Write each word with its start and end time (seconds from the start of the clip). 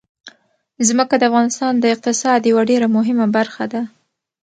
ځمکه 0.87 1.15
د 1.17 1.23
افغانستان 1.29 1.73
د 1.79 1.85
اقتصاد 1.93 2.41
یوه 2.51 2.63
ډېره 2.69 2.87
مهمه 2.97 3.27
برخه 3.37 3.63
ده. 3.73 3.81